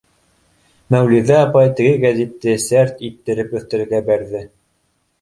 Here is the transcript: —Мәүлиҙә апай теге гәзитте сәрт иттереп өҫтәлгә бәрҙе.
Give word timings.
—Мәүлиҙә 0.95 1.35
апай 1.41 1.71
теге 1.81 1.93
гәзитте 2.05 2.57
сәрт 2.67 3.07
иттереп 3.13 3.57
өҫтәлгә 3.63 4.05
бәрҙе. 4.13 4.47